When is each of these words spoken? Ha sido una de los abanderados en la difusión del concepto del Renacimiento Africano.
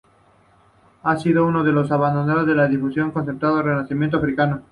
Ha 1.03 1.15
sido 1.19 1.45
una 1.45 1.61
de 1.61 1.71
los 1.71 1.91
abanderados 1.91 2.49
en 2.49 2.57
la 2.57 2.67
difusión 2.67 3.05
del 3.09 3.13
concepto 3.13 3.53
del 3.55 3.65
Renacimiento 3.65 4.17
Africano. 4.17 4.59